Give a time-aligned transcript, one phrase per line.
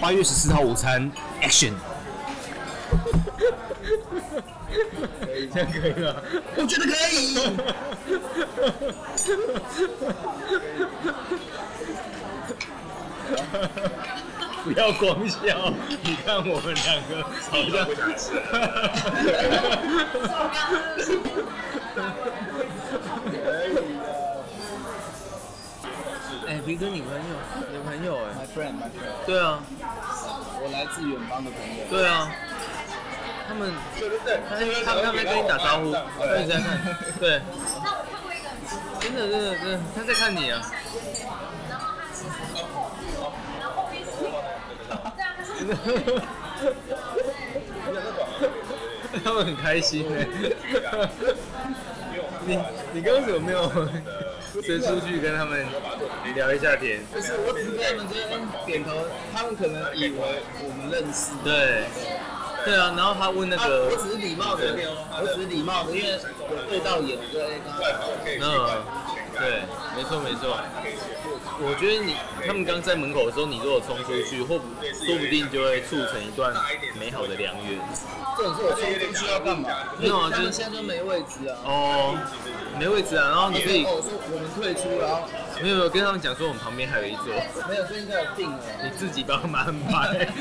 [0.00, 1.10] 八月十四号午餐
[1.42, 1.72] ，Action！
[5.52, 6.14] 这样可以吗？
[6.56, 7.36] 我觉得可以。
[14.64, 17.86] 不要光笑，你看我们两个好像
[26.66, 26.74] 不想吃。
[26.74, 27.20] 哎，平哥，你朋友，
[27.70, 29.14] 你朋友哎，My friend, my friend。
[29.24, 29.62] 对啊，
[30.60, 31.84] 我来自远方的朋友。
[31.88, 32.28] 对啊，
[33.48, 36.66] 他们，对对对，他们他们在跟你打招呼，他们在看，
[37.20, 37.40] 对。
[39.00, 40.60] 真的真的真的，他在看你啊。
[49.24, 50.26] 他们很开心哎。
[52.44, 52.58] 你
[52.92, 53.62] 你刚刚怎么没有
[54.64, 55.66] 先出去跟他们
[56.34, 57.00] 聊一下天？
[57.12, 60.18] 不是，我只是跟他们这边点头，他们可能以为
[60.62, 61.32] 我们认识。
[61.44, 61.84] 对。
[62.66, 64.74] 对啊，然后他问那个，我只是礼貌的，
[65.22, 66.18] 我只是礼貌的，因为有
[66.68, 68.82] 对到眼，对刚刚。
[68.82, 69.62] 嗯，对，
[69.94, 70.58] 没错没错。
[71.58, 72.14] 我觉得你
[72.46, 76.54] 他们刚在门口的时候，你如果冲出去，或说不定就会促成一段
[76.98, 77.80] 美好的良缘。
[78.36, 79.68] 这种事我冲出去要干嘛？
[79.98, 81.56] 没有啊，就是现在都没位置啊。
[81.64, 82.18] 哦，
[82.78, 83.84] 没位置啊，然后你可以。
[83.84, 85.28] 我说我们退出，然后。
[85.62, 87.26] 没有没有，跟他们讲说我们旁边还有一桌。
[87.68, 88.58] 没有，最近都有订了。
[88.82, 90.26] 你自己帮忙买。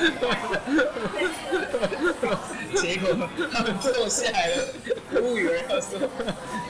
[2.75, 3.15] 结果
[3.51, 4.63] 他们坐下来了，
[5.11, 5.97] 服务员要说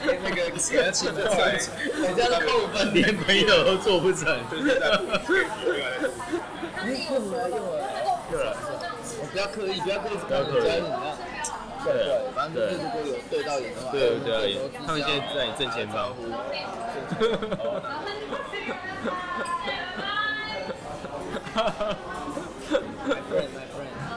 [0.04, 1.58] 那个给他请的菜，
[2.00, 4.28] 人家都扣分，连朋友都做不成。
[6.78, 7.82] 哎，用了用了，
[8.30, 8.56] 用了。
[9.18, 10.70] 我不要刻意，不要刻意，不要刻意。
[11.86, 16.12] 对对，反正就是如果有对到眼的话，对对对，他们现在在你正前方。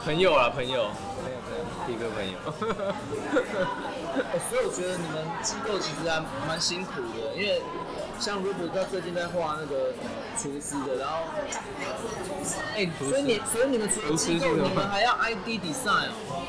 [0.03, 0.89] 朋友啊，朋友，
[1.21, 2.33] 朋友，朋友，一个朋友。
[4.49, 7.61] 所以我觉得你们机构其实还蛮辛苦的，因为
[8.19, 9.93] 像如果他最近在画那个
[10.35, 11.23] 厨师的，然后，
[12.75, 16.41] 哎，所以你，所以你们除了机构，你们还要 ID design 哦。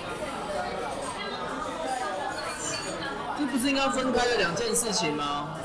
[3.39, 5.56] 这不是应该分开的两件事情吗？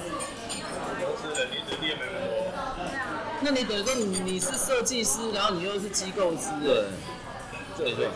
[3.41, 6.85] 那你等于说你你是设计师，然后你又是机构师，对，
[7.77, 8.09] 对对。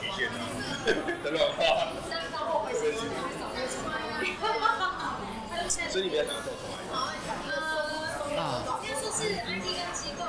[5.89, 8.41] 所以你比较想做什么？
[8.41, 8.63] 啊，
[9.01, 10.21] 就是 ID 跟机构。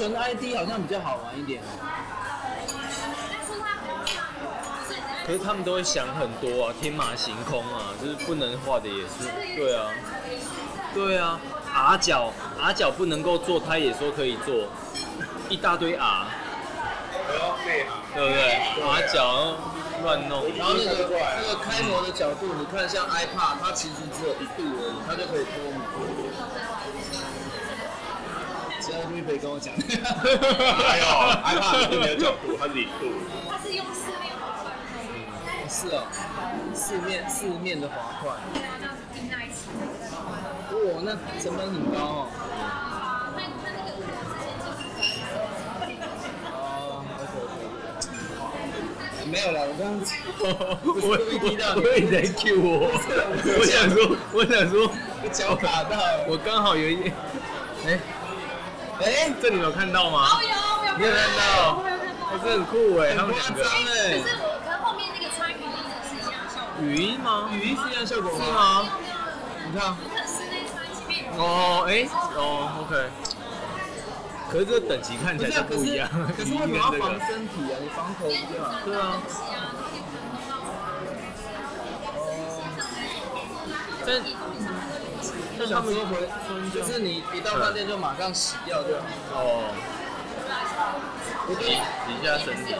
[0.00, 1.60] 纯 ID 好像比较好玩一点。
[5.26, 9.28] 可是他们都会想很多啊，天马行空啊，就是不能画的也是。
[9.54, 9.92] 对啊，
[10.94, 11.38] 对啊
[11.70, 14.68] ，R 角 R 角不能够做，他也说可以做，
[15.50, 16.26] 一大堆 R。
[18.14, 19.54] 对不对？R 角
[20.02, 20.48] 乱弄。
[20.56, 25.80] 然后那个那个开模的角度，你看像 iPad，它其实只有一度而已，它就可以多模。
[29.00, 29.72] 其他东西可以跟我讲。
[29.74, 31.04] 还有
[31.42, 33.06] iPad 没有角度，它零度。
[33.48, 34.72] 它是用四面滑块。
[35.68, 36.04] 是哦，
[36.74, 38.32] 四面四面的滑块。
[38.52, 39.68] 对啊，这样子拼在一起。
[40.20, 42.28] 哇，那成本很高哦。
[42.60, 44.02] 啊，那那那个之
[44.44, 44.66] 前就。
[49.30, 50.00] 没有了，我刚刚
[50.82, 51.14] 我我我
[51.78, 53.96] 以为你在 Q 我， 我想说
[54.32, 54.90] 我想说
[55.30, 55.96] 脚卡到，
[56.26, 57.14] 我刚好有一点，
[57.86, 57.98] 哎
[59.02, 60.38] 哎，这你有看到吗？
[60.42, 60.54] 有有
[60.92, 61.82] 有，没有看到，
[62.28, 64.22] 还是很酷哎，他们两个哎。
[66.80, 67.48] 语音吗？
[67.52, 68.44] 语音是一样效果吗？
[68.44, 68.88] 是吗？
[69.66, 69.96] 你看。
[71.36, 72.40] 哦，哎，哦
[72.82, 72.92] ，OK。
[74.50, 76.08] 可是这个等级看起来就不一样。
[76.36, 77.74] 可是为什么要防身体啊？
[77.80, 78.68] 你防头不就好？
[78.84, 79.22] 对啊。
[84.06, 84.16] 但
[85.60, 86.26] 但他们又回，
[86.72, 89.02] 就是你一到饭店就马上洗掉就好。
[89.34, 89.74] 哦。
[91.48, 91.70] 洗洗
[92.16, 92.74] 一下身体。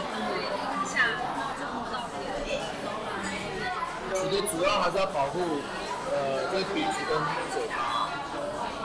[4.13, 5.61] 我觉得主要还是要保护，
[6.09, 7.11] 呃，这鼻子跟
[7.53, 8.09] 嘴巴，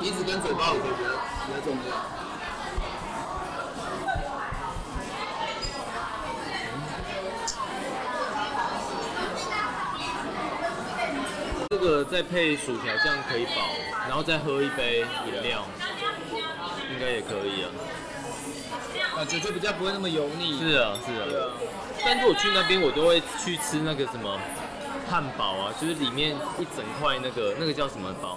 [0.00, 1.16] 鼻子跟嘴巴我觉得
[1.46, 2.25] 比较重要。
[11.86, 13.62] 个再配薯条，这样可以饱，
[14.08, 15.64] 然后再喝一杯饮料，
[16.92, 17.70] 应该也可以啊。
[19.14, 20.58] 感觉就比较不会那么油腻。
[20.58, 21.52] 是啊，是啊。
[22.04, 24.38] 但是我去那边，我都会去吃那个什么。
[25.08, 28.36] 汉堡啊，就是里面一整块那个那个叫什么堡？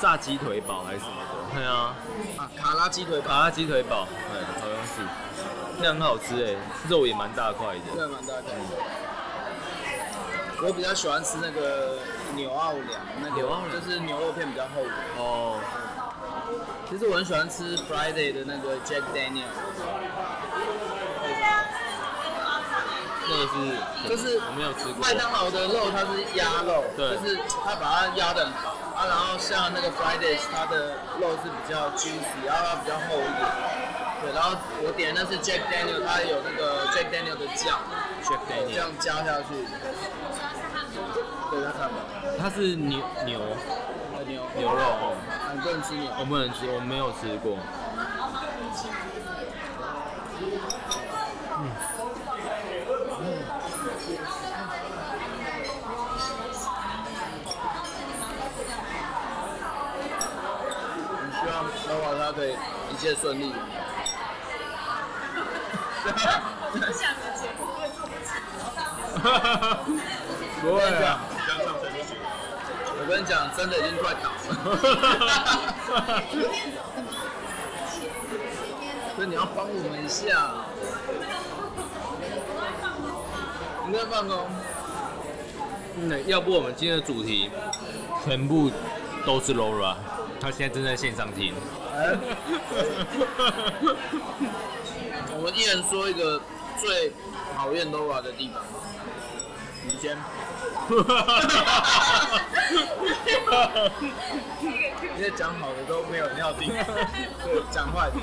[0.00, 1.54] 炸鸡腿堡还是什么的？
[1.54, 1.94] 对啊，
[2.36, 5.06] 啊，卡拉鸡腿堡，卡拉鸡腿堡，对，好像是，
[5.78, 6.56] 那很好吃哎，
[6.88, 8.58] 肉也蛮大块的，对，蛮大块的。
[10.64, 11.98] 我比较喜欢吃那个
[12.36, 13.42] 牛奥良，那个
[13.72, 14.92] 就是牛肉片比较厚的。
[15.18, 15.58] 哦。
[16.88, 19.50] 其实我很喜欢吃 Friday 的那个 Jack Daniel。
[23.26, 23.54] 那个是，
[24.08, 25.02] 就是我没有吃过。
[25.02, 33.42] 麦当劳的肉它是鸭肉，对，就是它把它压得很薄啊，然后像那个 Fridays 它的肉是比较 juicy，然后它比较厚一点。
[34.22, 34.54] 对，然后
[34.84, 37.80] 我点的那是 Jack Daniel，它有那个 Jack Daniel 的酱
[38.22, 39.66] ，Jack Daniel 这样加下去。
[41.62, 41.94] 对，它看吧。
[42.38, 43.38] 它是牛牛，
[44.26, 45.14] 牛牛肉哦，
[45.54, 47.56] 你不能吃牛，我不能吃，我没有吃过。
[62.34, 62.56] 对，
[62.90, 63.52] 一切顺利。
[66.72, 68.10] 不想的结果会做不
[70.66, 70.80] 不会
[73.12, 74.32] 跟你讲，真的已经快倒了。
[79.14, 80.64] 所以你要帮我们一下。
[83.86, 84.48] 你在放空。
[86.08, 87.50] 那要不我们今天的主题
[88.24, 88.70] 全部
[89.26, 89.94] 都是 Laura，
[90.40, 91.52] 她现在正在线上听。
[91.94, 92.16] 欸、
[95.36, 96.40] 我们一人说一个
[96.80, 97.12] 最
[97.54, 98.64] 讨厌 Laura 的地方。
[99.84, 100.16] 你先。
[105.16, 106.72] 因为讲好的都没有人要听。
[107.44, 108.16] 对，讲坏的。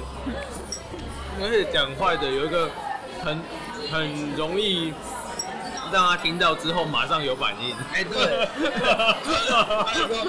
[1.42, 2.70] 而且讲坏的有一个
[3.24, 3.42] 很
[3.92, 4.94] 很容易
[5.92, 7.76] 让他听到之后马上有反应。
[7.94, 8.48] 哎、欸，对。
[9.86, 10.26] 他就说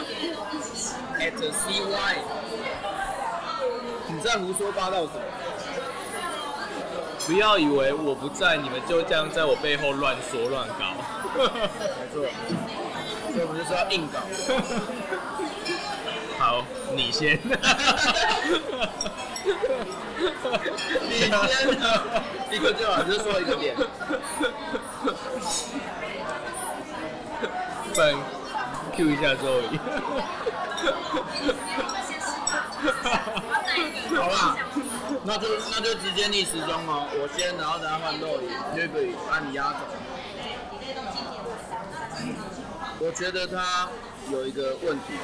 [1.18, 2.16] ，at CY。
[4.08, 5.20] 你在胡说八道什么？
[7.26, 10.94] 不要以为我不在，你们就这样在我背后乱说乱搞。
[11.36, 11.44] 没
[12.12, 12.26] 错，
[13.32, 14.18] 所以我们就是要硬搞。
[16.38, 17.38] 好，你先。
[21.08, 21.28] 你先，
[22.50, 23.76] 一个就好，就说一个点。
[27.94, 28.16] 本
[28.96, 29.78] Q 一下周瑜。
[34.16, 34.56] 好啦，
[35.24, 39.78] 那就那就直接逆时钟哦，我先，然后等下换肉鱼，就可以把你压走。
[43.02, 43.88] 我觉得他
[44.30, 45.14] 有一个问题，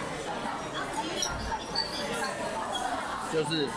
[3.32, 3.68] 就是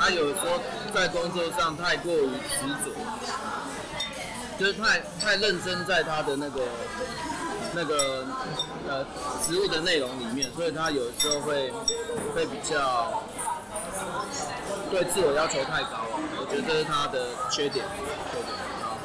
[0.00, 0.60] 他有时候
[0.94, 2.90] 在工作上太过于执着，
[4.58, 6.62] 就是太太认真在他的那个。
[7.74, 8.26] 那个
[8.88, 9.04] 呃，
[9.46, 11.70] 职务的内容里面，所以他有时候会
[12.34, 13.22] 会比较
[14.90, 17.84] 对自我要求太高了，我觉得这是他的缺点。
[18.32, 18.56] 缺点。
[18.80, 18.96] 好，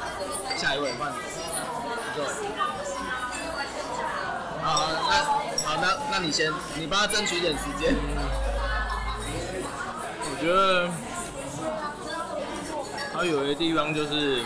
[0.57, 1.17] 下一位换你。
[2.15, 2.25] 对。
[4.61, 5.13] 好，那
[5.65, 7.95] 好，那那你先，你帮他争取一点时间。
[10.21, 10.89] 我觉得
[13.13, 14.43] 他有一个地方就是，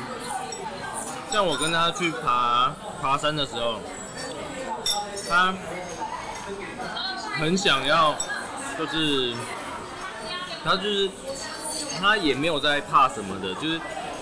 [1.32, 3.80] 像我跟他去爬爬山的时候。
[5.30, 5.54] 他
[7.38, 8.16] 很想要，
[8.80, 9.36] 就是
[10.64, 11.12] 他就是
[12.00, 13.78] 他也没有在怕什么的，就是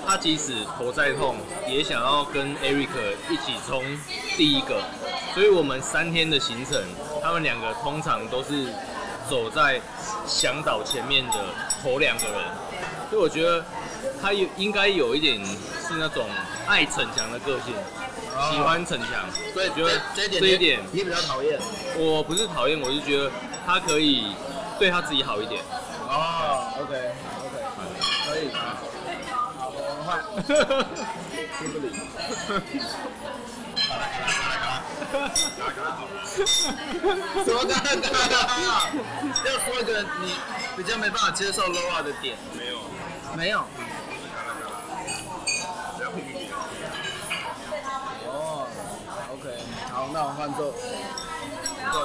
[0.08, 1.36] 他即使头再痛，
[1.68, 2.88] 也想要跟 Eric
[3.30, 3.84] 一起冲
[4.38, 4.82] 第一个。
[5.34, 6.82] 所以我们三天的行程，
[7.22, 8.68] 他们两个通常都是
[9.30, 9.82] 走在
[10.26, 11.34] 向导前面的
[11.82, 12.42] 头两个人。
[13.10, 13.64] 所以我觉得
[14.22, 16.26] 他有应该有一点是那种
[16.68, 17.74] 爱逞强的个性。
[18.52, 21.58] 喜欢逞强，所以觉得这一点你比较讨厌。
[21.98, 23.32] 我不是讨厌，我是觉得
[23.66, 24.36] 他可以
[24.78, 25.62] 对他自己好一点。
[26.02, 27.35] 哦以。
[30.16, 30.86] 哈哈哈！
[37.44, 37.56] 什么？
[37.64, 37.74] 哈
[38.30, 38.92] 哈哈！
[39.46, 39.90] 要说一个
[40.22, 40.26] 你
[40.76, 42.78] 比较没办法接受 lower 的点，没有，
[43.36, 43.60] 没有。
[48.28, 48.68] 哦
[49.34, 49.46] ，OK，
[49.92, 50.74] 好，那我们换座，
[51.92, 51.98] 对。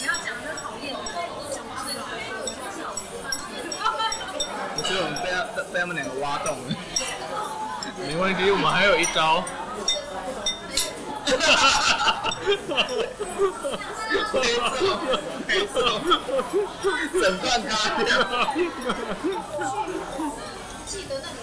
[0.00, 0.98] 你要讲一个讨厌的，
[4.74, 5.14] 我觉得我们
[5.72, 6.74] 被他们两个挖洞了。
[8.06, 9.42] 没问题，我们还有一招。
[11.24, 11.36] 没
[12.66, 12.76] 错，
[15.46, 15.74] 没错。
[17.22, 18.06] 整断他掉。
[20.86, 21.38] 记得那里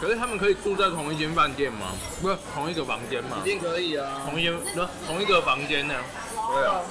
[0.00, 1.86] 可是他们可以住在同一间饭店吗？
[2.20, 3.50] 不是同一个房间吗一？
[3.50, 4.22] 定可以啊。
[4.24, 5.94] 同一间，不是同一个房间呢？
[6.52, 6.82] 对啊。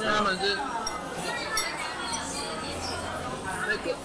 [0.00, 0.56] 因为他们是
[3.68, 3.96] 那个，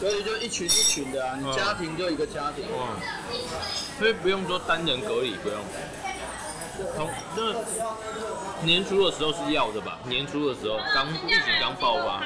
[0.00, 2.64] 所以就一群一群的啊，你家庭就一个家庭。
[2.68, 2.96] 嗯。
[3.98, 5.58] 所以不用说单人隔离，不用。
[6.96, 7.54] 同那
[8.66, 9.96] 年初的时候是要的吧？
[10.04, 12.24] 年初的时候刚疫情刚爆发。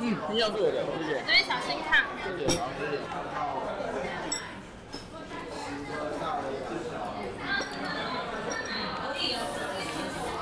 [0.00, 1.10] 嗯，你要做的，谢谢。
[1.24, 2.04] 所以小心烫。
[2.24, 2.98] 谢谢，好，谢谢。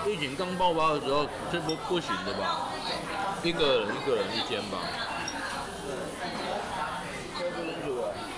[0.06, 2.68] 疫情刚爆发的时候，这不不行的吧？
[3.42, 4.78] 一个人一个人一间吧。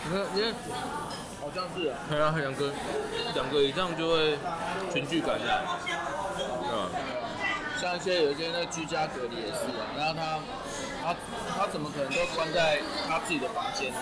[0.05, 0.55] 你看，你看，
[1.41, 1.99] 好像是啊。
[2.09, 2.73] 对啊，两个
[3.35, 4.39] 两个以上就会
[4.93, 5.79] 群聚感染，啊。
[7.87, 10.41] 像一些有一些那个居家隔离也是啊，然后他
[11.01, 11.15] 他
[11.57, 13.93] 他怎么可能都关在他自己的房间？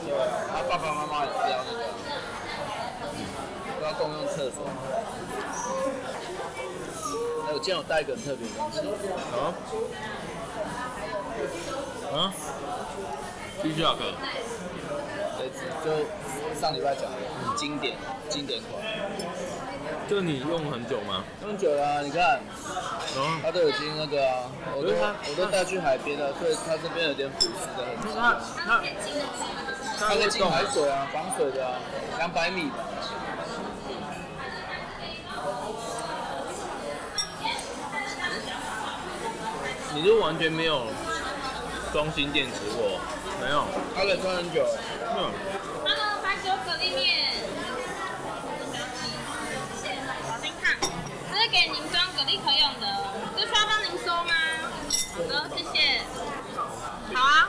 [0.00, 1.84] 对啊，他爸爸妈妈也是要那个，
[3.78, 4.64] 都要共用厕所。
[7.44, 8.80] 还有今天有带一个很特别的东西。
[9.36, 9.52] 啊？
[12.16, 12.32] 啊？
[13.62, 14.00] 必须要喝。
[15.38, 15.90] 这次就
[16.58, 17.94] 上礼拜讲的，很经典
[18.30, 18.82] 经典款。
[20.08, 21.22] 这你用很久吗？
[21.42, 22.40] 用久了啊，你看，
[23.14, 28.00] 嗯，它都已经那个啊，我都我都带去海边了，所以它这边有点腐蚀的很。
[28.02, 28.82] 就是它它
[29.98, 31.74] 它可以进海水啊，防水的啊，
[32.16, 32.76] 两百米的。
[39.94, 40.86] 你就完全没有
[41.92, 42.98] 装新电池过？
[43.42, 43.64] 没有。
[43.94, 44.64] 它可以穿很久。
[45.18, 45.30] 嗯。
[52.26, 52.86] 您装蛤蜊可用的，
[53.36, 54.32] 这需要帮您收吗？
[55.14, 56.02] 好的，谢谢。
[57.14, 57.48] 好啊。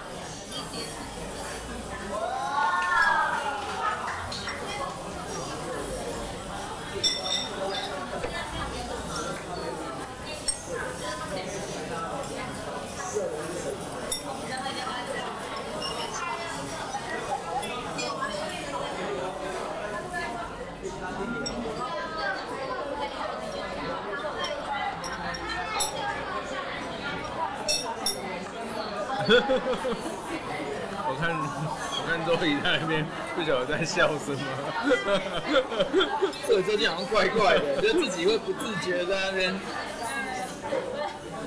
[31.01, 34.41] 我看我看周怡在那边不晓得在笑什么。
[36.45, 39.55] 这最近好像怪怪的，就自己会不自觉在那边。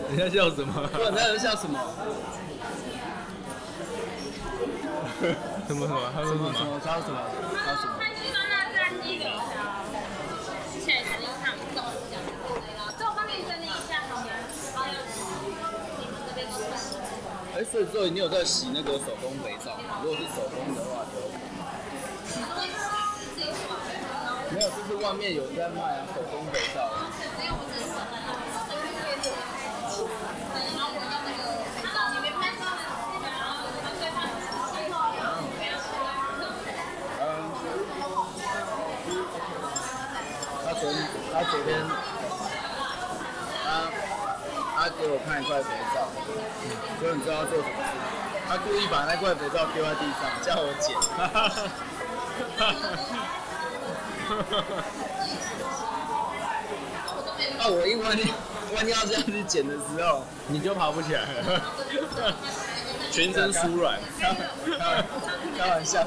[0.09, 0.89] 你在笑什么？
[0.91, 1.79] 不然在笑什么？
[5.69, 6.11] 什么什么？
[6.15, 6.51] 他说什么？
[6.55, 6.81] 什么？
[6.83, 7.21] 他说什么？
[7.53, 8.01] 他说什么？
[8.01, 9.85] 韩式酸辣炸鸡柳条，
[10.73, 11.53] 谢谢小心烫，
[12.99, 14.27] 这我帮您整理一下好吗？
[14.75, 14.95] 好呀。
[16.01, 16.65] 你们这边都是。
[17.55, 20.01] 哎，所以所以你有在洗那个手工肥皂吗？
[20.03, 21.21] 如果是手工的话，就。
[24.51, 26.79] 没有，就是外面有在卖啊，手工肥皂。
[40.65, 40.83] 他昨
[41.33, 41.71] 他昨天，
[43.65, 43.67] 他
[44.75, 46.09] 他给我看一块肥皂，
[46.99, 47.91] 所以你知道他做什么事？
[48.49, 50.97] 他故意把那块肥皂丢在地上，叫我捡。
[57.59, 58.17] 啊，我一弯
[58.75, 61.63] 弯腰这样子捡的时候，你就跑不起来了，
[63.13, 63.99] 全身酥软。
[64.19, 64.35] 开
[65.59, 66.05] 开玩笑。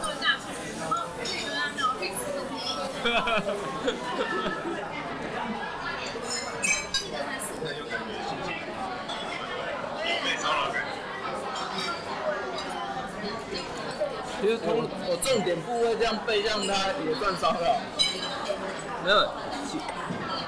[14.41, 16.73] 其实我我重点部位这样背，这样它
[17.07, 17.77] 也算骚扰。
[19.01, 19.29] 没有，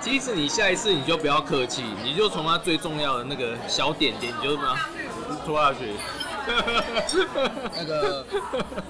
[0.01, 4.89] 其实你下一次你就不要客气，你就从它最重要的那个小点点，你就把它
[5.45, 5.95] 拖下去。
[7.77, 8.25] 那个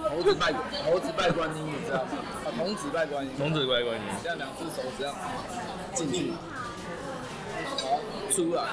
[0.09, 0.51] 猴子拜
[0.83, 2.09] 猴子拜观音，你知道吗？
[2.43, 3.31] 啊，童子拜观音。
[3.37, 4.01] 童子拜观音。
[4.23, 5.13] 这样两只手这样
[5.93, 6.33] 进去，
[7.77, 7.99] 好
[8.31, 8.63] 出来，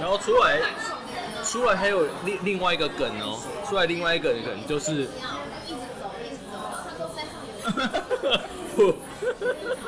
[0.00, 0.58] 然后出来，
[1.50, 5.08] 出来还有另另外一个梗哦，出来另外一个梗就是，
[8.76, 8.94] 不，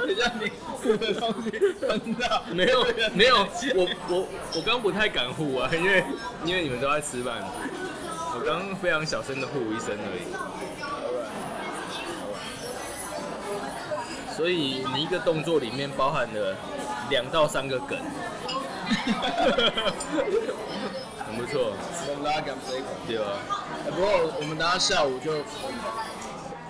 [0.05, 1.51] 等下你护的东西
[1.87, 4.27] 喷到，没有 没有，我我
[4.57, 6.05] 我刚不太敢护啊，因为
[6.45, 7.45] 因为你们都在吃饭，
[8.35, 10.23] 我刚非常小声的护一声而已。
[14.37, 16.57] 所以你一个动作里面包含了
[17.09, 17.97] 两到三个梗，
[21.33, 21.73] 很不错。
[22.09, 22.89] 我们大家讲这一口。
[23.09, 23.41] 对啊。
[23.87, 25.39] 欸、不过我们等下下午就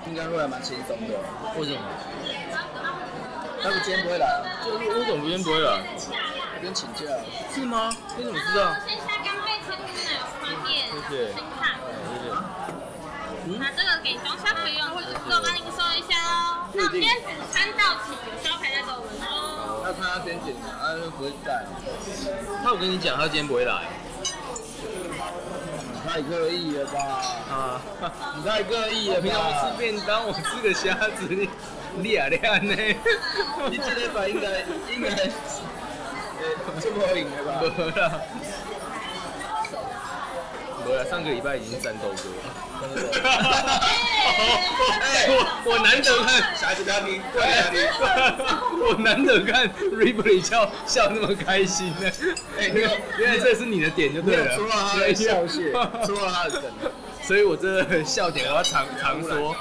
[0.07, 1.19] 应该会还蛮轻松的。
[1.59, 1.83] 为什么？
[3.63, 4.47] 他们今天不会来啊？
[4.65, 5.83] 就为什么今天不会来？
[5.99, 7.11] 今天请假。
[7.53, 7.91] 是吗？
[8.17, 8.75] 你怎么知道？
[8.87, 11.35] 先下干贝成品奶油汤面，谢谢。
[11.35, 11.43] 谢
[12.23, 12.31] 谢。
[13.59, 15.03] 那这个给装箱可以用，我
[15.43, 16.71] 帮您收一下哦。
[16.73, 19.83] 那我们今天只餐到齐，有招牌在我们哦。
[19.83, 21.67] 那他先点，他就不会在。
[22.63, 23.91] 他有跟你讲，他今天不会来。
[26.15, 27.23] 你太刻意了吧？
[27.51, 27.81] 啊，
[28.37, 29.23] 你太刻意了吧？
[29.23, 31.27] 平常我吃便当，我吃个虾子，
[31.97, 32.75] 你俩俩呢？
[33.71, 34.61] 你这礼拜应该
[34.93, 35.09] 应该，
[36.39, 37.63] 呃，这么赢的吧？
[37.79, 38.21] 没了，
[40.93, 42.43] 没了，上个礼拜已经战斗过了。
[45.25, 45.35] 我
[45.65, 47.81] 我难得看，下一次不要听，不要听。
[48.85, 52.11] 我难得看 Ripley 笑笑那么开心呢。
[52.59, 54.55] 哎，原来原来这是你的点就对了。
[54.57, 55.73] 戳到他的笑穴，
[56.05, 56.71] 戳到他的梗。
[57.23, 59.57] 所以我这个笑点我要常常说。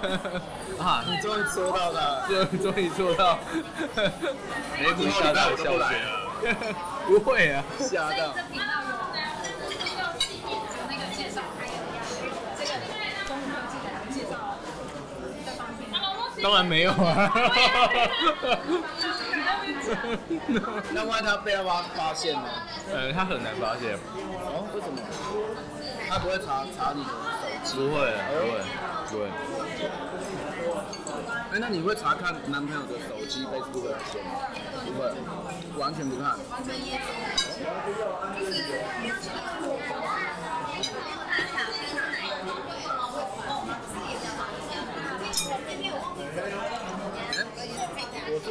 [0.78, 3.38] 啊，你终于戳到他，终终于戳到。
[4.80, 5.94] 雷普笑到笑穴。
[7.06, 8.34] 不会啊，吓到。
[16.42, 17.32] 当然没有啊！
[20.92, 22.42] 那万一他被他发发现呢？
[22.92, 23.96] 呃，他很难发现。
[24.44, 24.98] 哦，为什么？
[26.08, 27.76] 他不会查查你的手机？
[27.76, 28.60] 不会，不会，
[29.10, 29.22] 不会。
[31.52, 34.28] 哎，那你会查看男朋友的手机 Facebook 那些吗？
[34.86, 35.00] 不会，
[35.80, 36.36] 完全不看。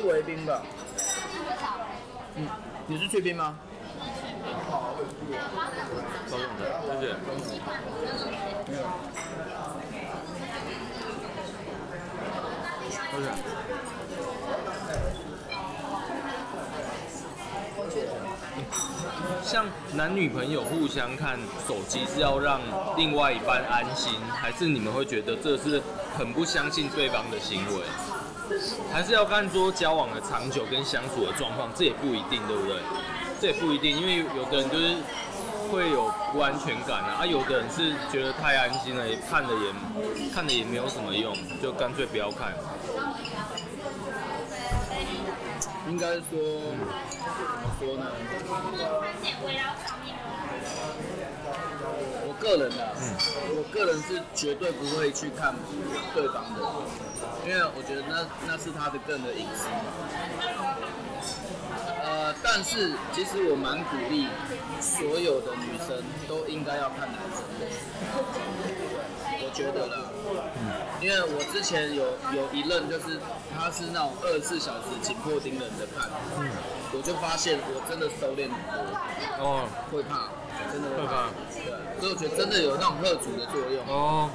[0.08, 0.62] 维宾吧。
[2.36, 2.48] 嗯，
[2.88, 3.56] 你是去冰吗？
[6.30, 7.16] 高总的，谢谢。
[13.12, 13.26] 谢谢。
[19.44, 22.60] 像男女朋友互相看手机是要让
[22.98, 25.82] 另外一半安心，还是你们会觉得这是
[26.18, 27.84] 很不相信对方的行为？
[28.92, 32.78] 还是要看说交往的长久跟相处的状况，这也不一定，对不对？
[33.40, 34.96] 这也不一定，因为有的人就是
[35.72, 42.54] 会有不安全感啊，啊，有的人是觉得太安心了，也看了也看了也没有什么用，就干脆不要看。
[45.90, 48.06] 应该说，怎么说呢？
[52.26, 52.92] 我个人啊，
[53.56, 55.56] 我个人是绝对不会去看
[56.14, 56.60] 对方的。
[57.46, 59.84] 因为我觉得那那是他的个人的隐私嘛。
[62.04, 64.28] 呃，但是其实我蛮鼓励
[64.80, 67.68] 所有的女生都应该要看男生的。
[69.40, 70.12] 我觉得啦，
[71.02, 73.20] 因为我之前有有一任就是
[73.56, 76.10] 他是那种二十四小时紧迫盯人的看，
[76.94, 78.78] 我就发现我真的收敛很多。
[79.40, 80.30] 哦，会怕，
[80.72, 81.30] 真的会怕。
[81.54, 83.86] 对，所以我觉得真的有那种吓阻的作用。
[83.88, 84.30] 哦。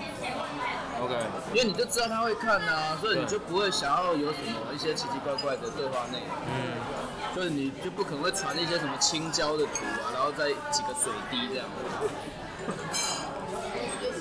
[1.03, 1.15] OK，
[1.53, 6.29] 因为你就知道他会看啊，所以你就不会想要有什么一些奇奇怪怪的对话内容。
[6.47, 11.67] 嗯，所以你就不可能会传一些什么青椒的图啊，然后再几个水滴这样。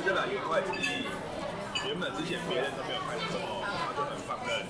[0.04, 0.62] 这两块
[1.86, 4.65] 原本之前别人都没有拍的时候，他就很放任。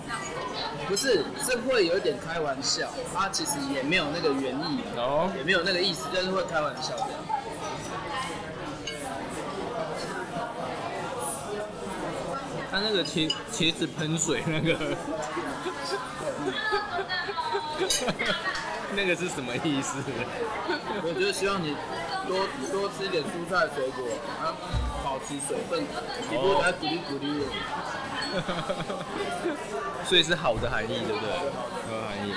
[0.87, 7.40] 不是，是会有一点开玩笑，他其实也没有那个原意，哦，也没有那个意思，就是会开玩笑这样。
[12.71, 14.77] 他那个茄茄子喷水那个，
[18.95, 19.95] 那个是什么意思？
[21.03, 21.75] 我就是希望你
[22.25, 24.07] 多多吃一点蔬菜水果，
[24.41, 24.55] 啊，
[25.03, 25.83] 保持水分，
[26.29, 27.45] 你不会来鼓励鼓励我。
[30.07, 31.29] 所以是好的含义，对不对？
[31.51, 32.31] 好的含义。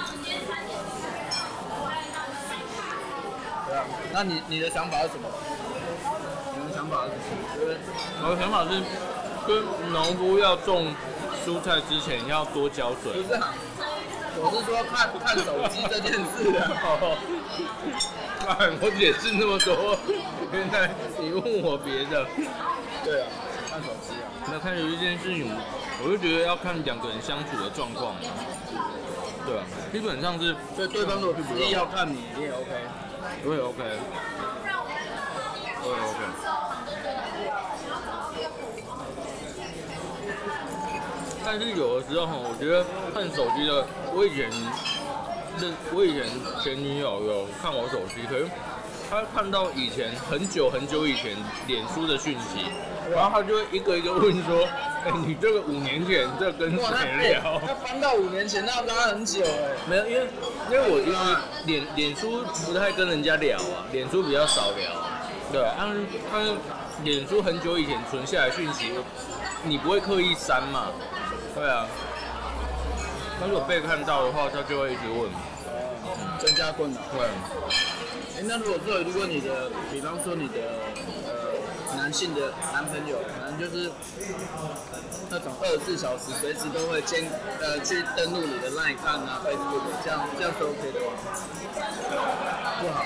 [3.68, 5.31] 对啊，那你你的想法是什么？
[6.59, 7.11] 你的想法是？
[8.20, 8.83] 我的想法是。
[9.46, 10.94] 跟农夫要种
[11.44, 13.12] 蔬菜之前要多浇水。
[13.12, 13.40] 不是，
[14.37, 16.66] 我是说看看手机这件事啊。
[18.46, 19.96] 哎我解释那么多，
[20.52, 22.26] 现在你问我别的。
[23.02, 23.28] 对啊，
[23.70, 24.28] 看手机啊。
[24.50, 25.50] 那看手机这件事情，
[26.04, 28.14] 我就觉得要看两个人相处的状况。
[29.46, 32.68] 对啊，基本上是，所以对方如果执意要看你，你也 OK。
[33.44, 33.80] 我也 OK。
[35.80, 36.20] 我也 OK。
[41.44, 44.50] 但是有的时候哈，我觉得看手机的，我以前
[45.61, 46.24] 认我以前
[46.62, 48.46] 前女友有看我手机，可是
[49.11, 52.64] 她看到以前很久很久以前脸书的讯息，
[53.12, 54.64] 然后她就会一个一个问说，
[55.04, 57.61] 哎、欸，你这个五年前这跟谁聊？
[57.61, 59.76] 他翻到五年前，那要拉很久哎。
[59.88, 60.26] 没有，因为
[60.70, 66.00] 因为我就是脸脸书不太跟人家聊啊，脸书比较少聊，啊对，但是
[66.33, 66.52] 但是
[67.04, 68.92] 脸书很久以前存下来讯息，
[69.62, 70.88] 你不会刻意删嘛？
[71.55, 71.87] 对啊。
[73.40, 75.31] 他如果被看到的话，他就会一直问，
[76.38, 77.01] 增加困扰。
[77.12, 77.27] 对。
[78.37, 80.59] 哎，那如果说如果你的，比方说你的
[81.27, 81.55] 呃
[81.97, 83.90] 男性的男朋友，可能就是
[85.31, 87.25] 那种二十四小时随时都会监
[87.61, 91.07] 呃去登录你的 Line 看啊，Facebook 这样这样是 OK 的吗？
[92.81, 93.05] 不好。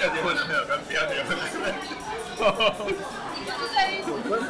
[0.00, 1.74] 要结婚的朋友跟不要结婚的朋友。
[4.08, 4.40] 有分。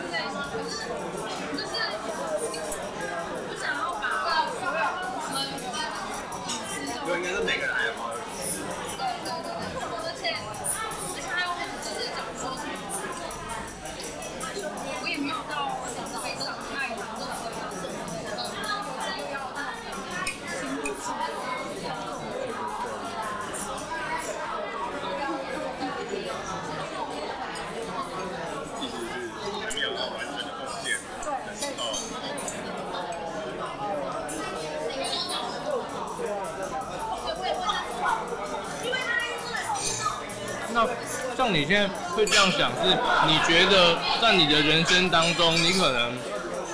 [41.41, 42.91] 像你现在会这样想，是
[43.27, 46.13] 你觉得在你的人生当中，你可能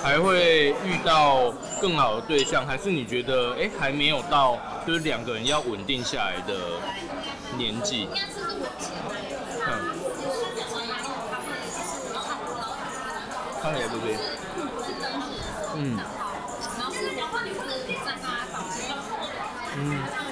[0.03, 1.49] 还会遇到
[1.79, 6.53] 更好的对象，还是你觉得哎、欸、还没有到就是两个人要稳定下来的
[7.57, 8.09] 年纪？
[9.65, 9.71] 嗯，
[13.61, 14.17] 看也不对。
[15.77, 15.97] 嗯。
[19.77, 20.26] 嗯。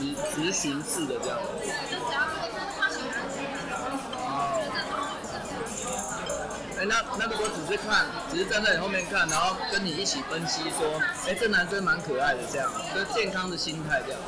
[0.00, 1.38] 直直行式的这样。
[6.78, 14.20] 哎、欸，那那如果只是看，只是站在你后面看，然后跟你一起分析说，哎、欸，这男生蛮可爱的，这样，就是健康的心态这样。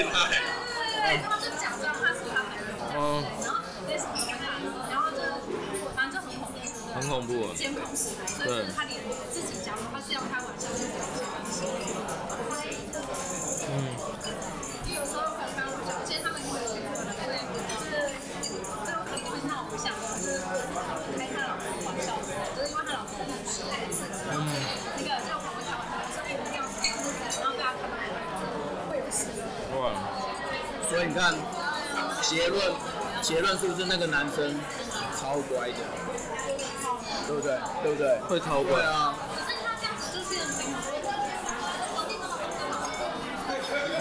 [0.00, 0.32] 变态。
[0.32, 2.64] 对，他们就假装他是他朋友。
[2.96, 3.20] 嗯。
[3.44, 4.16] 然后那什么
[4.88, 5.20] 然后就
[5.92, 6.56] 反正就很恐怖。
[6.96, 7.52] 很恐怖。
[7.52, 8.96] 监控室，所以就是他连
[9.28, 11.04] 自己假如他是要开玩笑，就不要
[13.68, 13.92] 嗯。
[14.88, 16.80] 有时候刚刚讲，其实他们因为就
[17.84, 18.08] 是
[18.88, 20.40] 就很多那种想法，就是
[21.20, 22.16] 开他老公玩笑，
[22.56, 23.68] 就是因为他老公很帅。
[24.32, 24.48] 嗯。
[24.96, 25.84] 那个就跑过去玩，
[26.16, 28.00] 所以一定要然后被他看到。
[30.90, 31.32] 所以你看，
[32.20, 32.60] 结论
[33.22, 34.58] 结论是不是那个男生
[35.16, 35.78] 超乖的，
[37.28, 37.56] 对不对？
[37.84, 38.18] 对不对？
[38.28, 39.14] 会超乖啊。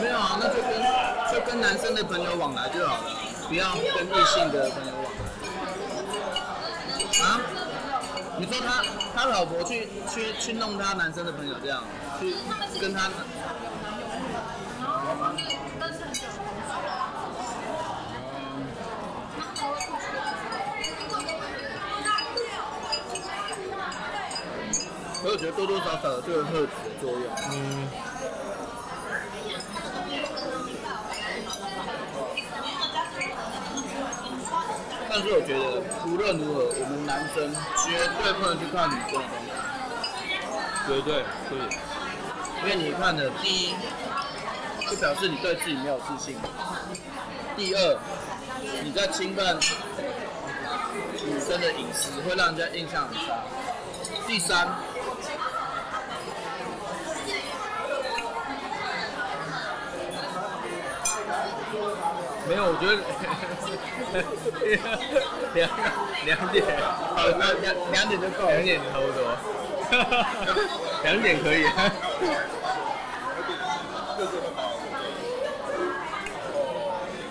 [0.01, 0.81] 没有啊，那就跟
[1.31, 3.11] 就跟男生的朋友往来就好了，
[3.47, 5.21] 不要跟异性的朋友往来。
[7.23, 7.39] 啊？
[8.39, 8.83] 你说他
[9.15, 11.83] 他老婆去去去弄他男生的朋友这样，
[12.19, 12.33] 去
[12.81, 13.11] 跟他。
[25.51, 27.21] 多多少少有这个特质的作用。
[27.51, 27.87] 嗯。
[35.11, 37.51] 但是我觉得无论如何，我们男生
[37.83, 39.49] 绝对不能去看女生的东西。
[40.87, 41.57] 绝对可以。
[42.61, 43.75] 因为你看的第一，
[44.87, 46.35] 就表示你对自己没有自信；
[47.55, 47.97] 第二，
[48.83, 49.57] 你在侵犯
[51.25, 53.41] 女生的隐私，会让人家印象很差；
[54.27, 54.67] 第三。
[62.49, 62.97] 没有，我觉得
[65.53, 65.69] 两
[66.25, 66.65] 两点，
[67.15, 68.51] 好，那两两点就够了。
[68.55, 69.21] 两点差不多，
[71.03, 71.63] 两点可以。
[74.17, 74.89] 各自会把我们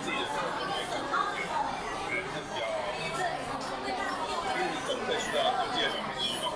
[0.01, 1.19] 自己的生活给搞好，
[2.31, 2.63] 它比较，
[2.95, 3.03] 因
[4.55, 5.91] 为你总会需要有自己的
[6.31, 6.55] 小东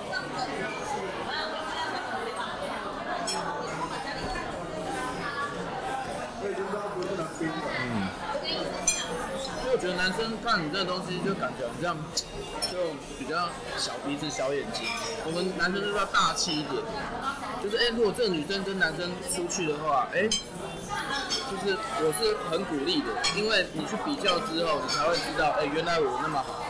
[7.84, 8.08] 嗯，
[9.62, 11.96] 因为我觉得男生看你这个东西，就感觉好像
[12.70, 12.76] 就
[13.18, 14.84] 比较小鼻子小眼睛。
[15.24, 16.82] 我们男生就是要大气一点，
[17.62, 26.63] 就是哎、如果这个女生跟男生出去的话，哎、就是我是很鼓励的，因为你去比较之后，你才会知道，哎、原来我那么好。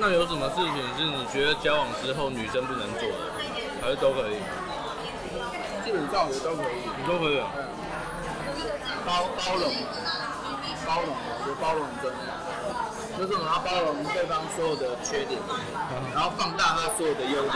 [0.00, 3.18] 那有什么事情是你觉得交往之后女生不能做的，
[3.82, 4.38] 还是都可以？
[5.84, 7.42] 基本上我都可以，你都可以。
[9.04, 9.72] 包包容，
[10.86, 11.10] 包容，
[11.42, 12.20] 我包容真的，
[13.18, 15.40] 就是我要包容对方所有的缺点，
[16.14, 17.54] 然后放大他所有的优点。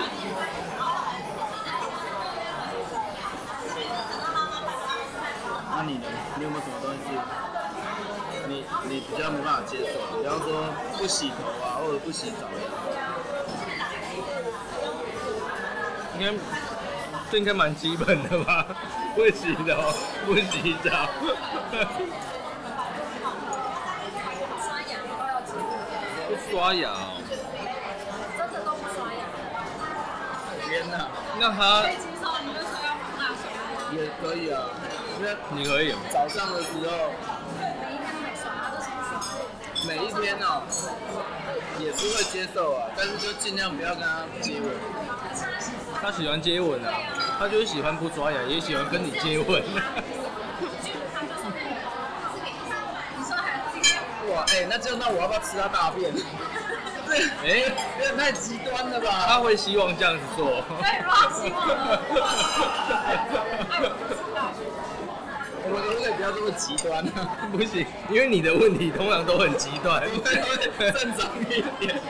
[5.75, 6.07] 那你呢？
[6.37, 7.19] 你有没有什么东西是
[8.53, 10.23] 你你比较没办法接受的？
[10.23, 12.53] 比方说不洗头啊，或者不洗澡呀？
[16.19, 16.35] 应该
[17.31, 18.67] 这应该蛮基本的吧？
[19.15, 19.65] 不洗头，
[20.27, 21.09] 不洗澡。
[24.61, 25.65] 刷牙都要记录。
[26.29, 27.23] 不刷牙哦。
[28.37, 29.25] 真的都不刷牙。
[30.69, 31.09] 天哪！
[31.41, 31.89] 那他？
[33.93, 34.69] 也可以啊，
[35.19, 35.95] 因为你可以。
[36.13, 37.13] 早上的时候。
[39.87, 40.63] 每一天哦，
[41.79, 44.71] 也是会接受啊，但是就尽量不要跟他接吻。
[46.01, 46.93] 他喜欢接吻啊，
[47.39, 49.63] 他就是喜欢不刷牙，也喜欢跟你接吻。
[54.31, 56.13] 哇，哎、欸，那就那我要不要吃他大便？
[57.07, 59.25] 对， 哎、欸，这太极端了吧？
[59.27, 60.63] 他会希望这样子做。
[60.81, 61.69] 对，他希望。
[65.73, 67.49] 我们可不可以不要这么极端呢、啊？
[67.51, 70.03] 不行，因为你的问题通常都很极端。
[70.93, 71.99] 正常一点。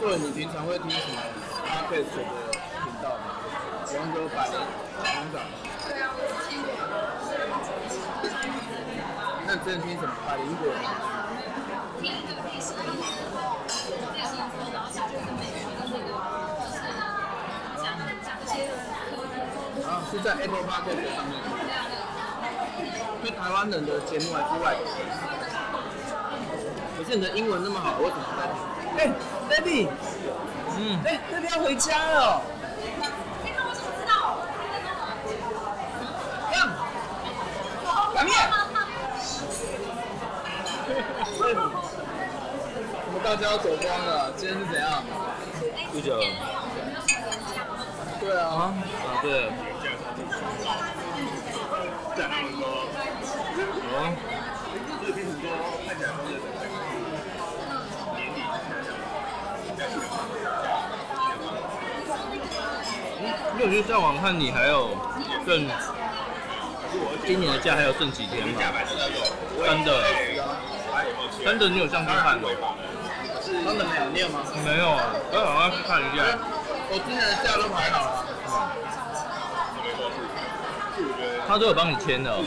[0.00, 1.16] 对，你平常会听什么
[1.64, 2.20] Podcast 的
[2.84, 3.40] 频道吗？
[3.88, 4.52] 比方说百灵、
[5.02, 5.40] 香港。
[5.88, 6.68] 对啊，我听过。
[9.74, 10.14] 那你之前听什么？
[10.24, 10.62] 百灵果。
[12.00, 12.14] 听一
[14.72, 16.06] 然后讲就是美学的那个，
[16.62, 16.74] 就是
[17.82, 17.84] 讲
[18.22, 18.54] 讲一些
[19.84, 21.34] 啊，是在 Apple Podcast 上面。
[23.22, 24.84] 对台湾人的节目还是外国？
[26.96, 28.56] 可是你的英文那么好，我怎么在听？
[28.96, 29.10] 哎、欸、
[29.50, 29.88] ，baby，
[30.78, 32.40] 嗯，哎、欸、，baby 要回家了。
[33.42, 34.38] 你看我怎么知道？
[36.52, 36.54] 干，
[38.14, 38.32] 擀面。
[41.36, 41.40] 我
[43.12, 45.02] 们大家要走光了，今天是怎样？
[45.90, 46.20] 不久。
[48.20, 48.44] 对啊。
[48.52, 48.74] 啊，
[49.22, 49.48] 对。
[52.14, 52.62] 在那么多。
[53.88, 54.12] 哦。
[55.00, 55.48] 这边很多
[55.86, 56.30] 看起来都是。
[63.54, 64.90] 因为我觉得再往看你还有
[65.46, 65.66] 剩，
[67.26, 68.60] 今年的假还有剩几天嘛？
[69.64, 69.88] 真的，
[71.42, 72.50] 真的你有上去看吗？
[73.62, 74.40] 真的没有，你有吗？
[74.64, 76.18] 没有啊，我好像去看一下。
[76.90, 78.24] 我今年的假都排好了。
[81.46, 82.30] 他都有帮你签的。
[82.34, 82.42] 跟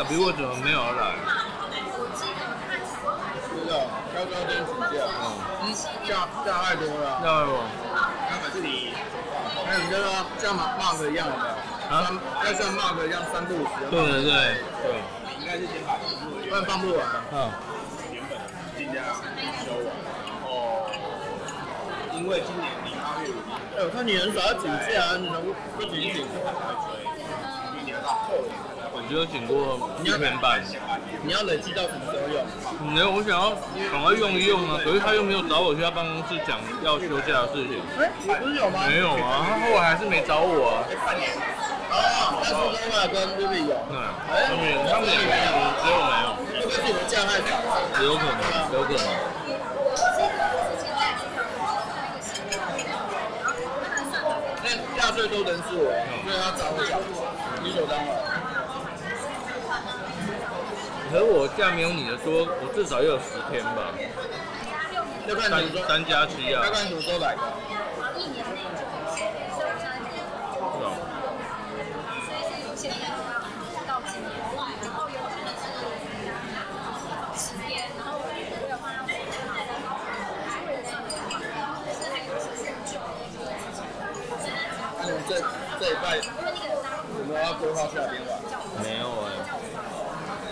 [0.00, 1.12] W 为什么没有来？
[3.50, 3.84] 不知道，
[4.14, 5.04] 高高天暑假，
[5.60, 5.76] 嗯，
[6.08, 7.20] 假假太多了。
[7.20, 7.60] 假太多。
[8.30, 8.94] 那可是你，
[9.66, 10.06] 还有你这个
[10.38, 11.34] 像 Mark 一样的，
[11.90, 12.10] 啊，
[12.46, 13.68] 要像 Mark 一样三不五时。
[13.90, 14.32] 对对对
[14.80, 15.04] 对。
[15.38, 17.04] 应该是先把题目，不然放不完。
[17.32, 17.52] 嗯。
[18.10, 18.32] 原本
[18.78, 19.04] 今天
[19.60, 19.92] 修完，
[20.24, 20.88] 然后
[22.16, 26.26] 因为今年你八月五日，哎，我看你很少要请假，你能不不请请？
[29.10, 30.62] 只有剪过一天半。
[31.24, 32.46] 你要累积到什么时候用？
[32.94, 33.50] 没有，我想要
[33.90, 37.82] 赶快用一用啊，可是他又没有找我去他办公室讲要休假的事情。
[37.98, 38.86] 哎，你不是有吗？
[38.86, 40.86] 没有啊，他后来还是没找我啊。
[41.90, 43.74] 哦，那苏中华跟 Ruby 有。
[43.90, 43.98] 对，
[44.46, 45.18] 他们他们有，
[45.82, 46.38] 只有没有。
[46.62, 47.58] 会不会是你们这样太少？
[47.98, 48.38] 有可能，
[48.70, 49.02] 有可能。
[54.62, 54.70] 那
[55.02, 55.90] 压岁都人是我，
[56.22, 56.94] 所以他找我讲，
[57.64, 58.29] 理所当然。
[61.10, 63.90] 可是我假没有你的多，我至少要有十天吧。
[65.26, 66.62] 要看三你说三加七啊。
[66.64, 67.42] 要看什么时候来的。
[70.54, 70.94] 是啊。
[84.96, 85.42] 那你们这
[85.80, 86.18] 这一拜
[87.18, 88.22] 有没有要规划下边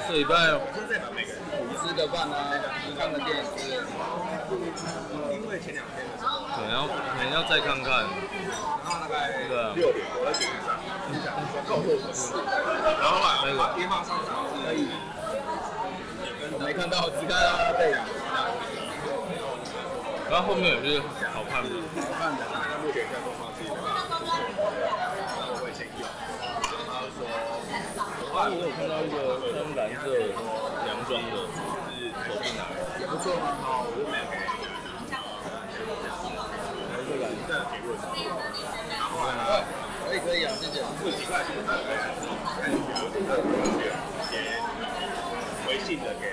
[0.09, 0.35] 这礼拜
[1.85, 2.57] 吃个饭啊，
[2.99, 3.77] 看个电视。
[5.31, 8.09] 因为前两天可能要可能要再看看。
[8.49, 9.29] 然后大概
[9.77, 10.81] 六点我在捷运上，
[11.69, 14.17] 告诉我是，然后啊，那个电话上
[14.65, 14.89] 可以，
[16.53, 18.01] 我没看到，只看到他背影。
[20.31, 20.99] 然后后面有些
[21.37, 21.69] 好看的，
[22.01, 22.49] 好看的。
[22.49, 23.77] 那目前在东方是一个，
[28.39, 30.15] 我我有看到一个深蓝色
[30.87, 31.43] 洋装的，
[31.91, 33.51] 是手臂拿的，也不错吗？
[33.59, 34.47] 好，我就没有给你
[36.87, 37.51] 还是蓝色。
[37.51, 37.99] 这样结论，
[38.95, 39.43] 然后后来呢，
[40.07, 40.87] 可以可以啊，谢谢。
[41.03, 42.15] 这几块钱大概看
[42.71, 43.43] 有这个
[44.31, 44.63] 也
[45.67, 46.31] 微信的给